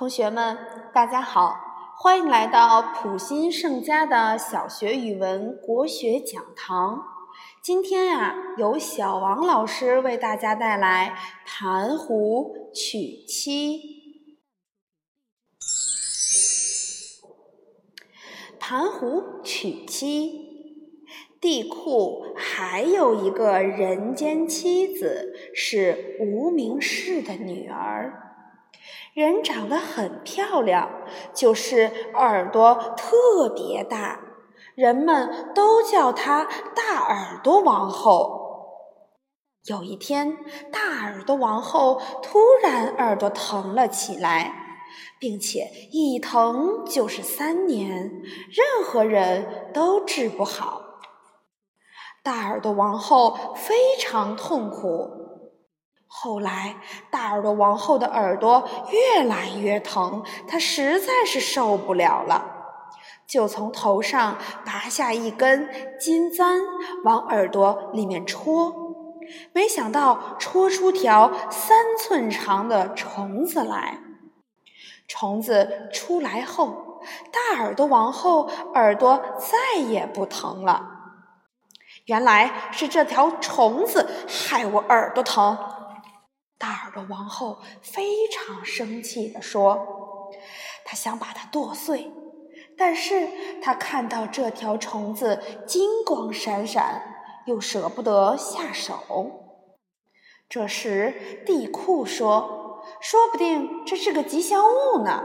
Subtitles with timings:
[0.00, 0.56] 同学们，
[0.94, 1.60] 大家好，
[1.94, 7.04] 欢迎来到普心盛家的小学语文国学讲堂。
[7.62, 11.14] 今天呀，由小王老师为大家带来
[11.46, 13.78] 《盘壶娶妻》。
[18.58, 20.96] 盘壶娶妻，
[21.38, 28.28] 帝喾还有一个人间妻子，是无名氏的女儿。
[29.14, 30.90] 人长得很漂亮，
[31.34, 34.20] 就是耳朵特别大，
[34.74, 38.38] 人们都叫她大耳朵王后。
[39.66, 40.38] 有一天，
[40.72, 44.54] 大耳朵王后突然耳朵疼了起来，
[45.18, 50.82] 并且一疼就是三年，任何人都治不好。
[52.22, 55.19] 大耳朵王后非常痛苦。
[56.12, 56.74] 后来，
[57.08, 62.44] 大耳朵王后的耳朵越来越疼，她实在是受不了了，
[63.28, 65.70] 就从头上拔下一根
[66.00, 66.60] 金簪，
[67.04, 68.74] 往耳朵里面戳。
[69.52, 74.00] 没想到戳出条三寸长的虫子来。
[75.06, 80.84] 虫子出来后，大耳朵王后耳朵再也不疼了。
[82.06, 85.56] 原来是这条虫子害我耳朵疼。
[86.90, 90.26] 大耳朵王后非常生气地说
[90.84, 92.10] ：“她想把它剁碎，
[92.76, 93.28] 但是
[93.62, 97.00] 她看到这条虫子金光闪闪，
[97.46, 98.98] 又舍不得下手。”
[100.50, 105.22] 这时，帝喾说：“说不定这是个吉祥物呢，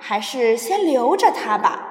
[0.00, 1.90] 还是先留着它吧。”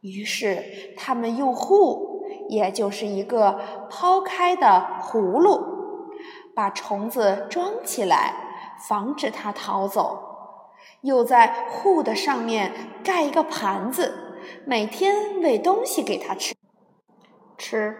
[0.00, 5.73] 于是，他们用壶，也就是一个抛开的葫芦。
[6.54, 8.34] 把虫子装起来，
[8.88, 16.54] 防止它逃走，又在壶的上面盖一个盘子，每天喂东西给它吃。
[17.58, 17.96] 吃。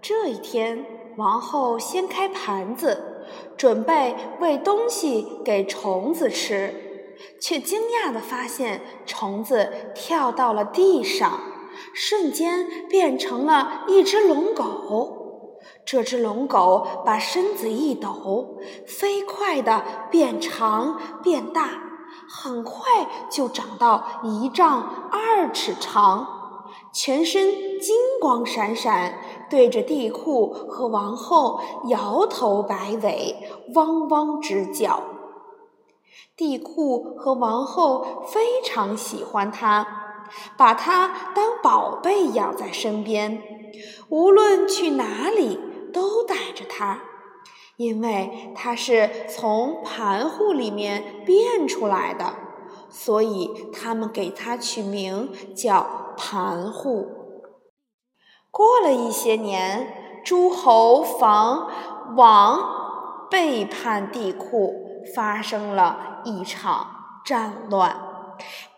[0.00, 0.84] 这一天，
[1.16, 3.26] 王后掀开盘子，
[3.56, 11.40] 准备喂东西给虫子吃，却惊讶地发现虫子跳到了地上，
[11.92, 15.17] 瞬间变成了一只龙狗。
[15.90, 21.80] 这只龙狗把身子一抖，飞快地变长变大，
[22.28, 26.26] 很快就长到一丈二尺长，
[26.92, 33.36] 全身金光闪闪，对着地库和王后摇头摆尾，
[33.74, 35.02] 汪汪直叫。
[36.36, 39.86] 地库和王后非常喜欢它，
[40.58, 43.42] 把它当宝贝养在身边，
[44.10, 45.58] 无论去哪里。
[45.98, 47.00] 都带着它，
[47.76, 52.34] 因为它是从盘户里面变出来的，
[52.88, 57.08] 所以他们给它取名叫盘户。
[58.52, 61.68] 过了一些年，诸侯房
[62.16, 64.72] 王背叛帝喾，
[65.16, 68.00] 发生了一场战乱，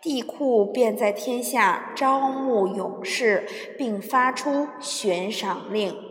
[0.01, 6.10] 帝喾便在天下招募勇士，并发出悬赏令。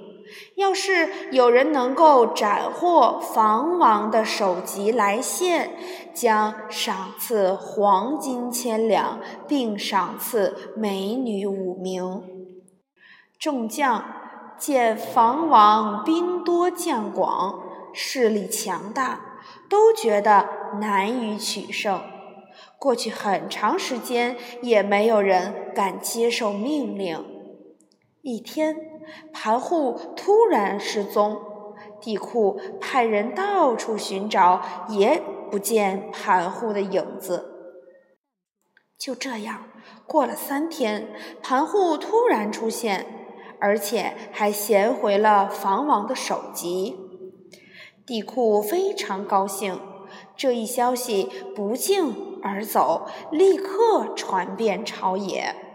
[0.56, 5.70] 要是有人能够斩获房王的首级来献，
[6.12, 12.22] 将赏赐黄金千两，并赏赐美女五名。
[13.38, 14.04] 众将
[14.58, 17.62] 见房王兵多将广，
[17.94, 19.20] 势力强大，
[19.68, 20.48] 都觉得
[20.80, 22.00] 难以取胜。
[22.78, 27.24] 过去很长时间，也没有人敢接受命令。
[28.22, 28.89] 一天。
[29.32, 31.38] 盘户突然失踪，
[32.00, 37.46] 地库派人到处寻找，也不见盘户的影子。
[38.98, 39.64] 就这样
[40.06, 41.08] 过了三天，
[41.42, 43.06] 盘户突然出现，
[43.58, 46.96] 而且还衔回了房王的首级。
[48.06, 49.80] 地库非常高兴，
[50.36, 55.69] 这一消息不胫而走，立刻传遍朝野。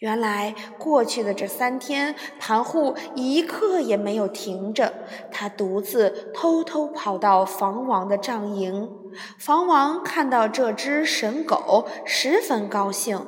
[0.00, 4.94] 原来过去的这三天，盘户一刻也没有停着。
[5.30, 8.90] 他独自偷偷跑到房王的帐营。
[9.38, 13.26] 房王看到这只神狗，十分高兴，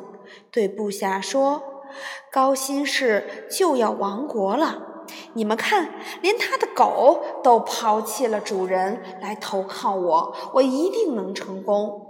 [0.51, 1.63] 对部下说
[2.33, 5.05] ：“高辛氏就要亡国了，
[5.35, 5.91] 你们看，
[6.23, 12.07] 连他的狗都抛弃了主人来投靠我，我一定能成功。”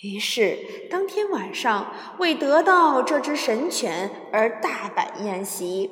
[0.00, 0.56] 于是，
[0.88, 5.90] 当天晚上为得到这只神犬而大摆宴席。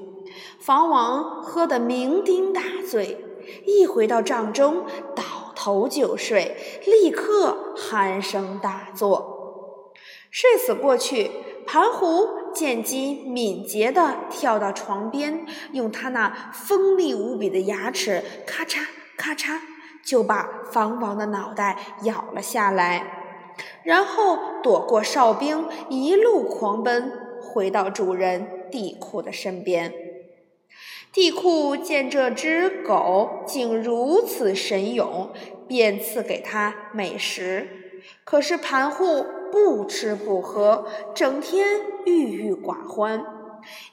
[0.60, 3.18] 房王喝得酩酊大醉，
[3.66, 4.84] 一回到帐中，
[5.16, 5.24] 倒
[5.56, 6.56] 头就睡，
[6.86, 9.92] 立刻鼾声大作。
[10.30, 11.32] 睡死过去，
[11.66, 18.86] 盘虎见机敏捷地跳到床边，用他那锋利无比的牙齿，咔嚓
[19.16, 19.58] 咔嚓，
[20.04, 23.24] 就把房王的脑袋咬了下来。
[23.82, 29.92] 然后躲过哨兵，一路狂奔，回到主人地库的身边。
[31.12, 35.30] 地库见这只狗竟如此神勇，
[35.66, 37.68] 便赐给它美食。
[38.24, 43.24] 可是盘户不吃不喝，整天郁郁寡欢。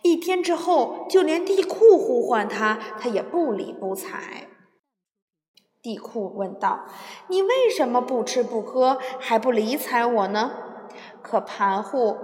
[0.01, 4.47] 一天之后，就连地库呼唤他，他也不理不睬。
[5.83, 6.85] 地库问道
[7.27, 10.51] ：“你为什么不吃不喝，还不理睬我呢？”
[11.21, 12.19] 可盘户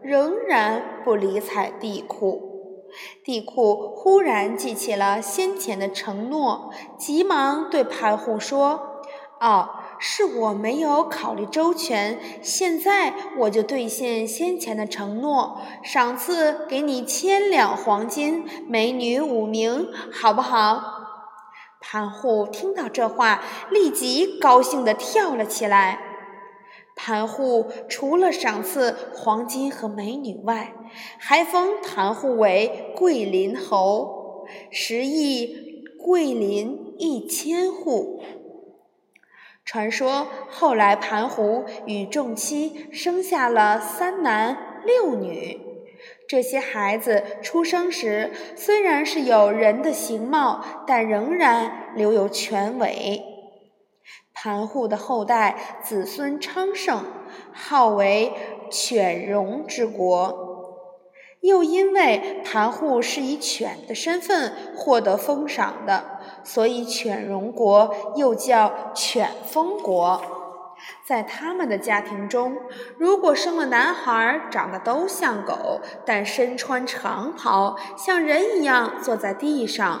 [0.00, 2.48] 仍然不理睬地库。
[3.22, 9.02] 地库忽然记起了先前的承诺，急忙对盘户说
[9.40, 9.68] ：“哦，
[9.98, 21.00] 是我没有考虑周全，现在我就兑现先前的承诺，赏赐给你千两黄金，美女五名，好不好？”
[21.82, 25.98] 盘户听到这话，立即高兴地跳了起来。
[26.94, 30.72] 盘户除了赏赐黄金和美女外，
[31.18, 38.22] 还封盘户为桂林侯，食邑桂林一千户。
[39.64, 45.60] 传说后来盘户与众妻生下了三男六女，
[46.32, 53.22] 这些孩子出生时虽然是有人的形貌，但仍然留有犬尾。
[54.32, 57.04] 盘户的后代子孙昌盛，
[57.52, 58.32] 号为
[58.70, 60.80] 犬戎之国。
[61.42, 70.41] 又因为盘户是以犬的身份获得封赏的，所以犬戎国又叫犬封国。
[71.04, 72.56] 在他们的家庭中，
[72.98, 80.00] 如果生了男孩，长得都像狗，但身穿长袍，像人一样坐在地上。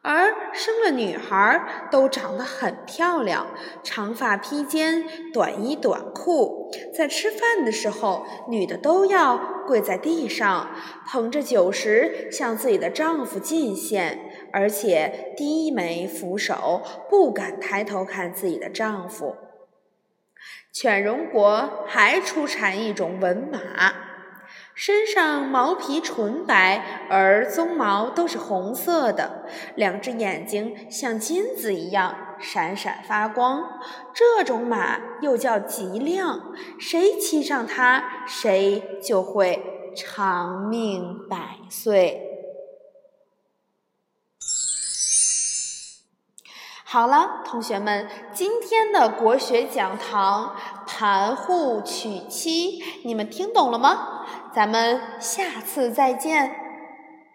[0.00, 3.48] 而生了女孩，都长得很漂亮，
[3.82, 6.70] 长发披肩，短衣短裤。
[6.96, 10.70] 在吃饭的时候，女的都要跪在地上，
[11.06, 19.34] 捧着酒食向自己的丈夫进献，而且低眉俯首，不敢抬头看自己的丈夫。
[20.80, 23.58] 犬戎国还出产一种文马。
[24.74, 29.44] 身上毛皮纯白，而鬃毛都是红色的，
[29.74, 33.80] 两只眼睛像金子一样闪闪发光。
[34.14, 42.27] 这种马又叫吉亮，谁骑上它，谁就会长命百岁。
[46.90, 50.56] 好了，同学们，今天的国学讲堂
[50.86, 54.24] 盘户娶妻，你们听懂了吗？
[54.54, 56.67] 咱们下次再见。